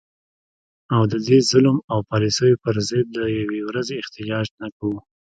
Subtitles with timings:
[0.95, 4.99] او د دې ظلم او پالیسو په ضد د یوې ورځي احتجاج نه کوو